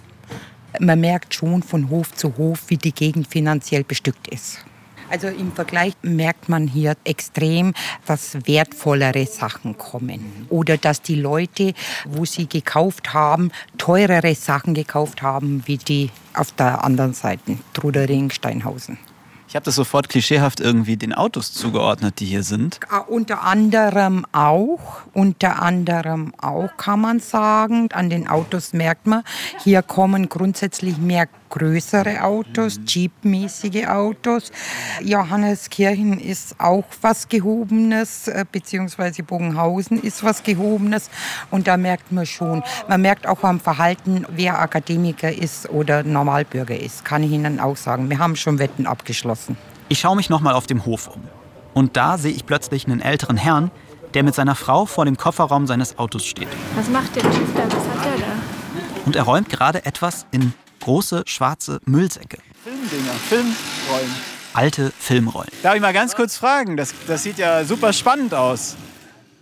[0.78, 4.64] man merkt schon von Hof zu Hof, wie die Gegend finanziell bestückt ist.
[5.10, 7.72] Also im Vergleich merkt man hier extrem,
[8.06, 10.46] dass wertvollere Sachen kommen.
[10.50, 11.72] Oder dass die Leute,
[12.06, 18.30] wo sie gekauft haben, teurere Sachen gekauft haben, wie die auf der anderen Seite, Trudering,
[18.30, 18.98] Steinhausen.
[19.48, 22.80] Ich habe das sofort klischeehaft irgendwie den Autos zugeordnet, die hier sind.
[22.92, 29.22] Uh, unter anderem auch, unter anderem auch kann man sagen, an den Autos merkt man,
[29.64, 34.50] hier kommen grundsätzlich mehr größere Autos, Jeep-mäßige Autos.
[35.02, 41.10] Johanneskirchen ist auch was Gehobenes, äh, beziehungsweise Bogenhausen ist was Gehobenes.
[41.50, 46.78] Und da merkt man schon, man merkt auch am Verhalten, wer Akademiker ist oder Normalbürger
[46.78, 48.10] ist, kann ich Ihnen auch sagen.
[48.10, 49.56] Wir haben schon Wetten abgeschlossen.
[49.88, 51.22] Ich schaue mich nochmal auf dem Hof um.
[51.74, 53.70] Und da sehe ich plötzlich einen älteren Herrn,
[54.14, 56.48] der mit seiner Frau vor dem Kofferraum seines Autos steht.
[56.74, 57.62] Was macht der Typ da?
[57.64, 58.32] Was hat er da?
[59.06, 62.38] Und er räumt gerade etwas in große schwarze Müllsäcke.
[62.64, 64.14] Filmdinger, Filmrollen.
[64.54, 65.50] Alte Filmrollen.
[65.62, 66.76] Darf ich mal ganz kurz fragen?
[66.76, 68.76] Das, das sieht ja super spannend aus,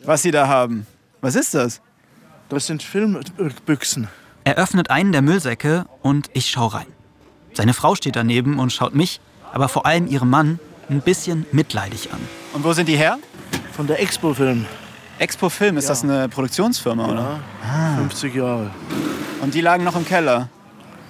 [0.04, 0.86] was Sie da haben.
[1.20, 1.80] Was ist das?
[2.48, 4.08] Das sind Filmbüchsen.
[4.44, 6.86] Er öffnet einen der Müllsäcke und ich schaue rein.
[7.54, 9.20] Seine Frau steht daneben und schaut mich,
[9.52, 12.20] aber vor allem ihren Mann, ein bisschen mitleidig an.
[12.52, 13.18] Und wo sind die her?
[13.72, 14.66] Von der Expo Film.
[15.18, 15.88] Expo Film, ist Ja.
[15.90, 17.40] das eine Produktionsfirma, oder?
[17.64, 18.70] Ja, 50 Jahre.
[19.40, 20.48] Und die lagen noch im Keller.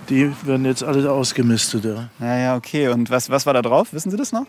[0.09, 1.85] Die werden jetzt alle ausgemistet.
[1.85, 2.09] Ja.
[2.21, 2.89] Ja, ja, okay.
[2.89, 3.93] Und was, was war da drauf?
[3.93, 4.47] Wissen Sie das noch?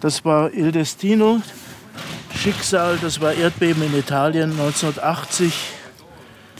[0.00, 1.40] Das war Il Destino,
[2.34, 5.52] Schicksal, das war Erdbeben in Italien 1980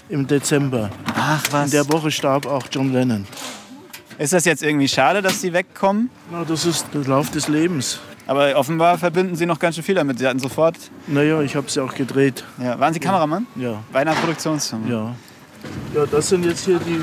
[0.09, 0.91] im Dezember.
[1.17, 1.65] Ach was.
[1.67, 3.27] In der Woche starb auch John Lennon.
[4.19, 6.11] Ist das jetzt irgendwie schade, dass Sie wegkommen?
[6.31, 7.99] Na, das ist der Lauf des Lebens.
[8.27, 10.19] Aber offenbar verbinden Sie noch ganz schön viel damit.
[10.19, 10.77] Sie hatten sofort.
[11.09, 12.45] Naja, ich habe sie auch gedreht.
[12.63, 12.79] Ja.
[12.79, 13.47] Waren Sie Kameramann?
[13.57, 13.83] Ja.
[13.93, 14.89] Bei einer Produktionsfirma?
[14.89, 15.15] Ja.
[15.95, 17.01] Ja, das sind jetzt hier die,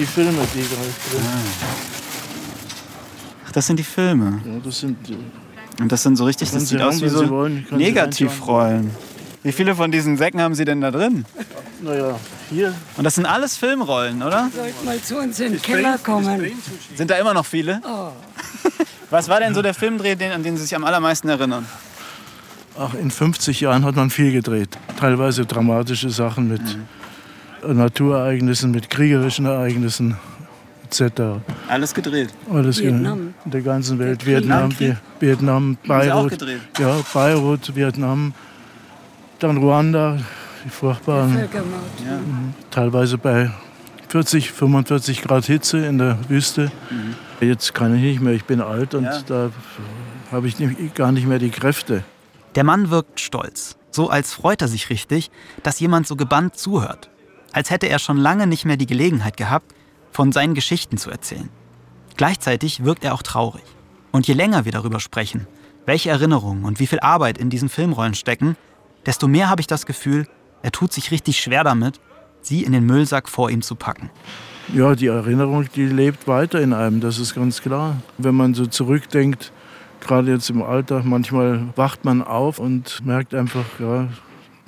[0.00, 1.26] die Filme, die da drin
[3.46, 4.40] Ach, das sind die Filme.
[4.46, 5.18] Ja, das sind die,
[5.80, 8.90] Und das sind so richtig, das Sie sieht aus haben, wie wenn so Negativrollen.
[9.42, 11.24] Wie viele von diesen Säcken haben Sie denn da drin?
[11.82, 12.74] naja, hier.
[12.96, 14.50] Und das sind alles Filmrollen, oder?
[14.54, 16.50] Sollten mal zu uns in den Keller kommen.
[16.94, 17.80] Sind da immer noch viele?
[17.84, 18.12] Oh.
[19.10, 21.66] Was war denn so der Filmdreh, den, an den Sie sich am allermeisten erinnern?
[22.78, 24.78] Ach, in 50 Jahren hat man viel gedreht.
[24.98, 26.62] Teilweise dramatische Sachen mit
[27.66, 30.16] Naturereignissen, mit kriegerischen Ereignissen
[30.86, 31.22] etc.
[31.68, 32.30] Alles gedreht.
[32.52, 33.34] Alles Vietnam.
[33.44, 34.26] in der ganzen Welt.
[34.26, 34.70] Vietnam,
[35.20, 36.30] Vietnam, auch Beirut.
[36.30, 36.60] gedreht?
[36.78, 38.34] Ja, Beirut, Vietnam.
[39.38, 40.18] Dann Ruanda,
[40.64, 41.80] die furchtbaren, Völkermord.
[42.70, 43.50] teilweise bei
[44.08, 46.70] 40, 45 Grad Hitze in der Wüste.
[47.40, 49.22] Jetzt kann ich nicht mehr, ich bin alt und Ja.
[49.26, 49.50] da
[50.32, 52.02] habe ich nicht, gar nicht mehr die Kräfte.
[52.56, 55.30] Der Mann wirkt stolz, so als freut er sich richtig,
[55.62, 57.09] dass jemand so gebannt zuhört.
[57.52, 59.74] Als hätte er schon lange nicht mehr die Gelegenheit gehabt,
[60.12, 61.48] von seinen Geschichten zu erzählen.
[62.16, 63.62] Gleichzeitig wirkt er auch traurig.
[64.12, 65.46] Und je länger wir darüber sprechen,
[65.86, 68.56] welche Erinnerungen und wie viel Arbeit in diesen Filmrollen stecken,
[69.06, 70.26] desto mehr habe ich das Gefühl,
[70.62, 72.00] er tut sich richtig schwer damit,
[72.42, 74.10] sie in den Müllsack vor ihm zu packen.
[74.74, 77.96] Ja, die Erinnerung, die lebt weiter in einem, das ist ganz klar.
[78.18, 79.52] Wenn man so zurückdenkt,
[80.00, 84.08] gerade jetzt im Alter, manchmal wacht man auf und merkt einfach, ja,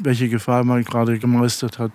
[0.03, 1.93] welche Gefahr man gerade gemeistert hat.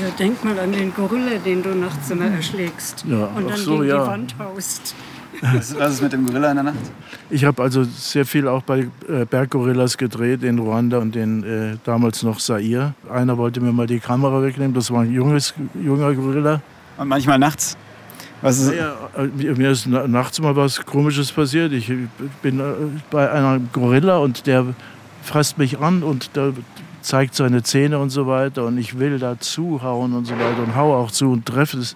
[0.00, 3.04] Ja, denk mal an den Gorilla, den du nachts immer erschlägst.
[3.08, 4.04] Ja, Und dann so, gegen ja.
[4.04, 4.94] die Wand haust.
[5.40, 6.76] Was, was ist mit dem Gorilla in der Nacht?
[7.30, 11.76] Ich habe also sehr viel auch bei äh, Berggorillas gedreht in Ruanda und in äh,
[11.84, 12.94] damals noch Zaire.
[13.10, 16.60] Einer wollte mir mal die Kamera wegnehmen, das war ein junges, junger Gorilla.
[16.98, 17.76] Und manchmal nachts.
[18.42, 21.72] Was ist, Ja, äh, mir ist na- nachts mal was Komisches passiert.
[21.72, 21.90] Ich
[22.42, 22.62] bin äh,
[23.10, 24.66] bei einer Gorilla und der
[25.22, 26.52] fasst mich an und da
[27.02, 30.74] zeigt seine Zähne und so weiter und ich will da zuhauen und so weiter und
[30.74, 31.94] hau auch zu und treffe es.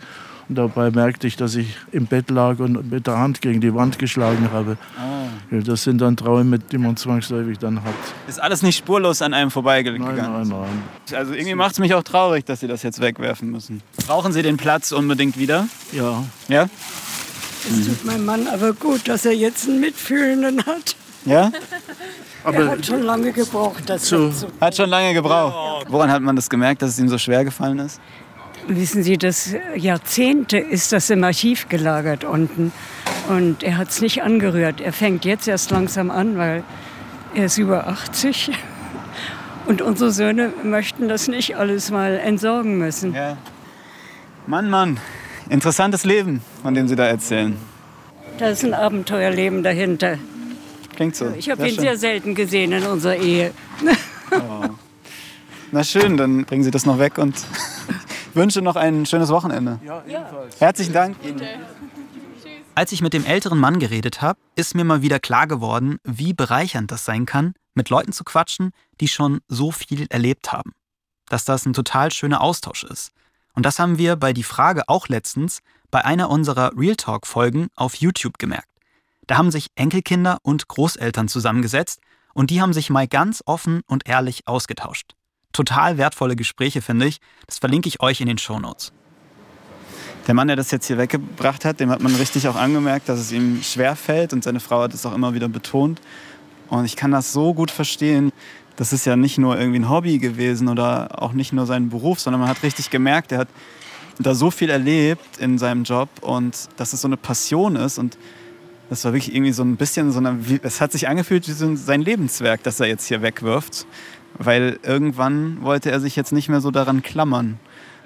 [0.49, 3.75] Und dabei merkte ich, dass ich im Bett lag und mit der Hand gegen die
[3.75, 4.77] Wand geschlagen habe.
[4.97, 5.27] Ah.
[5.51, 7.95] Das sind dann Träume, die man zwangsläufig dann hat.
[8.29, 10.17] Ist alles nicht spurlos an einem vorbeigegangen?
[10.17, 11.19] Nein, nein, nein.
[11.19, 13.83] Also irgendwie macht es mich auch traurig, dass Sie das jetzt wegwerfen müssen.
[14.07, 15.69] Brauchen Sie den Platz unbedingt wieder?
[15.93, 16.23] Ja.
[16.49, 16.69] Ja?
[17.69, 20.95] Es tut meinem Mann aber gut, dass er jetzt einen Mitfühlenden hat.
[21.27, 21.51] Ja?
[22.45, 24.33] er hat schon lange gebraucht, das so.
[24.61, 25.87] Hat schon lange gebraucht.
[25.89, 28.01] Woran hat man das gemerkt, dass es ihm so schwer gefallen ist?
[28.69, 32.73] Wissen Sie, das Jahrzehnte ist das im Archiv gelagert unten.
[33.29, 34.81] Und er hat es nicht angerührt.
[34.81, 36.65] Er fängt jetzt erst langsam an, weil
[37.35, 38.53] er ist über 80.
[39.67, 43.15] Und unsere Söhne möchten das nicht alles mal entsorgen müssen.
[43.15, 43.37] Ja.
[44.47, 44.99] Mann, Mann,
[45.49, 47.57] interessantes Leben, von dem Sie da erzählen.
[48.39, 50.19] Da ist ein Abenteuerleben dahinter.
[50.97, 51.31] Klingt so.
[51.37, 51.85] Ich habe ihn schön.
[51.85, 53.53] sehr selten gesehen in unserer Ehe.
[55.71, 57.37] Na schön, dann bringen Sie das noch weg und
[58.31, 59.79] ich wünsche noch ein schönes Wochenende.
[59.85, 60.61] Ja, ebenfalls.
[60.61, 61.17] Herzlichen Dank.
[62.75, 66.33] Als ich mit dem älteren Mann geredet habe, ist mir mal wieder klar geworden, wie
[66.33, 70.73] bereichernd das sein kann, mit Leuten zu quatschen, die schon so viel erlebt haben.
[71.29, 73.13] Dass das ein total schöner Austausch ist.
[73.55, 77.97] Und das haben wir bei Die Frage auch letztens bei einer unserer Real Talk-Folgen auf
[77.97, 78.69] YouTube gemerkt.
[79.27, 82.01] Da haben sich Enkelkinder und Großeltern zusammengesetzt
[82.33, 85.15] und die haben sich mal ganz offen und ehrlich ausgetauscht.
[85.53, 87.19] Total wertvolle Gespräche, finde ich.
[87.47, 88.93] Das verlinke ich euch in den Shownotes.
[90.27, 93.19] Der Mann, der das jetzt hier weggebracht hat, dem hat man richtig auch angemerkt, dass
[93.19, 96.01] es ihm schwer fällt und seine Frau hat es auch immer wieder betont.
[96.69, 98.33] Und ich kann das so gut verstehen.
[98.77, 102.21] Das ist ja nicht nur irgendwie ein Hobby gewesen oder auch nicht nur sein Beruf,
[102.21, 103.49] sondern man hat richtig gemerkt, er hat
[104.19, 108.19] da so viel erlebt in seinem Job und dass es so eine Passion ist und
[108.89, 111.67] das war wirklich irgendwie so ein bisschen so eine, es hat sich angefühlt wie so
[111.67, 113.87] ein- sein Lebenswerk, das er jetzt hier wegwirft,
[114.39, 117.59] weil irgendwann wollte er sich jetzt nicht mehr so daran klammern.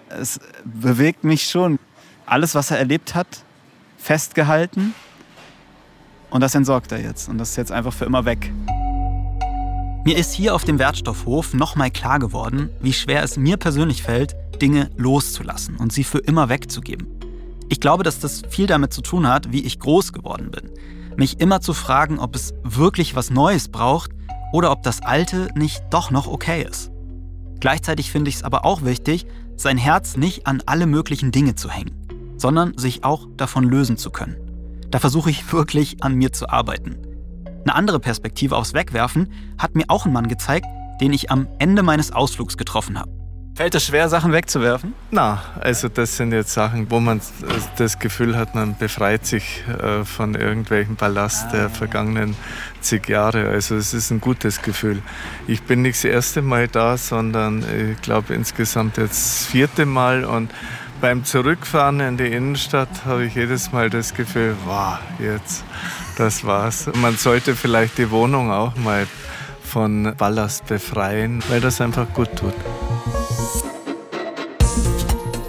[0.08, 1.78] Es bewegt mich schon.
[2.26, 3.44] Alles, was er erlebt hat,
[3.98, 4.94] festgehalten
[6.30, 8.50] und das entsorgt er jetzt und das ist jetzt einfach für immer weg.
[10.04, 14.34] Mir ist hier auf dem Wertstoffhof nochmal klar geworden, wie schwer es mir persönlich fällt,
[14.62, 17.19] Dinge loszulassen und sie für immer wegzugeben.
[17.70, 20.70] Ich glaube, dass das viel damit zu tun hat, wie ich groß geworden bin.
[21.16, 24.10] Mich immer zu fragen, ob es wirklich was Neues braucht
[24.52, 26.90] oder ob das Alte nicht doch noch okay ist.
[27.60, 29.24] Gleichzeitig finde ich es aber auch wichtig,
[29.56, 31.94] sein Herz nicht an alle möglichen Dinge zu hängen,
[32.38, 34.36] sondern sich auch davon lösen zu können.
[34.90, 36.98] Da versuche ich wirklich an mir zu arbeiten.
[37.62, 40.66] Eine andere Perspektive aufs Wegwerfen hat mir auch ein Mann gezeigt,
[41.00, 43.19] den ich am Ende meines Ausflugs getroffen habe.
[43.60, 44.94] Fällt es schwer, Sachen wegzuwerfen?
[45.10, 47.20] Na, also das sind jetzt Sachen, wo man
[47.76, 52.34] das Gefühl hat, man befreit sich äh, von irgendwelchen Ballast der vergangenen
[52.80, 53.50] zig Jahre.
[53.50, 55.02] Also es ist ein gutes Gefühl.
[55.46, 60.24] Ich bin nicht das erste Mal da, sondern ich glaube insgesamt jetzt das vierte Mal
[60.24, 60.50] und
[61.02, 65.64] beim Zurückfahren in die Innenstadt habe ich jedes Mal das Gefühl, wow, jetzt,
[66.16, 66.88] das war's.
[66.94, 69.06] Man sollte vielleicht die Wohnung auch mal
[69.62, 72.54] von Ballast befreien, weil das einfach gut tut.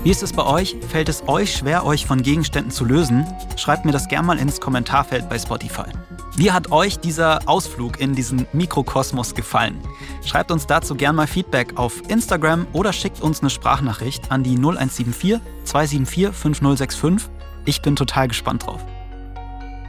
[0.04, 0.76] Wie ist es bei euch?
[0.90, 3.24] Fällt es euch schwer, euch von Gegenständen zu lösen?
[3.56, 5.86] Schreibt mir das gerne mal ins Kommentarfeld bei Spotify.
[6.36, 9.80] Wie hat euch dieser Ausflug in diesen Mikrokosmos gefallen?
[10.26, 14.58] Schreibt uns dazu gerne mal Feedback auf Instagram oder schickt uns eine Sprachnachricht an die
[14.58, 17.30] 0174 274 5065.
[17.66, 18.84] Ich bin total gespannt drauf.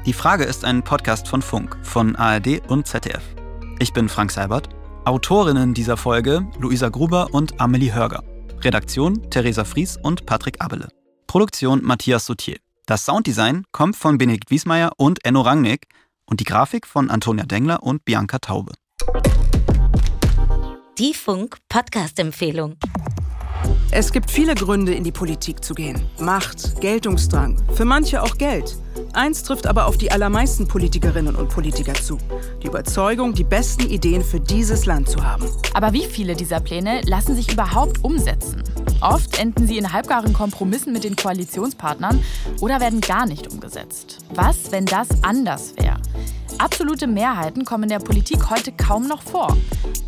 [0.05, 3.23] Die Frage ist ein Podcast von Funk, von ARD und ZDF.
[3.79, 4.69] Ich bin Frank Seibert.
[5.07, 8.23] Autorinnen dieser Folge Luisa Gruber und Amelie Hörger.
[8.65, 10.89] Redaktion Theresa Fries und Patrick Abele.
[11.27, 12.59] Produktion Matthias Soutier.
[12.87, 15.89] Das Sounddesign kommt von Benedikt Wiesmeier und Enno Rangnick
[16.27, 18.73] und die Grafik von Antonia Dengler und Bianca Taube.
[20.99, 22.77] Die Funk-Podcast-Empfehlung.
[23.95, 26.01] Es gibt viele Gründe, in die Politik zu gehen.
[26.19, 28.75] Macht, Geltungsdrang, für manche auch Geld.
[29.13, 32.17] Eins trifft aber auf die allermeisten Politikerinnen und Politiker zu.
[32.63, 35.47] Die Überzeugung, die besten Ideen für dieses Land zu haben.
[35.75, 38.63] Aber wie viele dieser Pläne lassen sich überhaupt umsetzen?
[39.03, 42.25] Oft enden sie in halbgaren Kompromissen mit den Koalitionspartnern
[42.63, 44.21] oder werden gar nicht umgesetzt.
[44.35, 46.02] Was, wenn das anders wäre?
[46.63, 49.57] Absolute Mehrheiten kommen in der Politik heute kaum noch vor.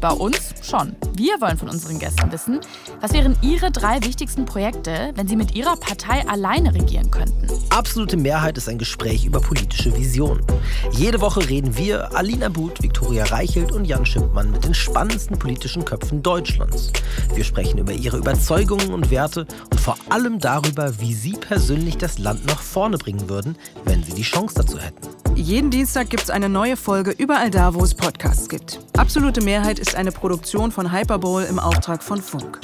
[0.00, 0.94] Bei uns schon.
[1.16, 2.60] Wir wollen von unseren Gästen wissen,
[3.00, 7.48] was wären ihre drei wichtigsten Projekte, wenn sie mit ihrer Partei alleine regieren könnten.
[7.70, 10.46] Absolute Mehrheit ist ein Gespräch über politische Visionen.
[10.92, 15.84] Jede Woche reden wir, Alina But, Viktoria Reichelt und Jan Schimpmann, mit den spannendsten politischen
[15.84, 16.92] Köpfen Deutschlands.
[17.34, 22.20] Wir sprechen über ihre Überzeugungen und Werte und vor allem darüber, wie sie persönlich das
[22.20, 25.23] Land nach vorne bringen würden, wenn sie die Chance dazu hätten.
[25.36, 28.78] Jeden Dienstag gibt es eine neue Folge überall da, wo es Podcasts gibt.
[28.96, 32.60] Absolute Mehrheit ist eine Produktion von Hyperbowl im Auftrag von Funk.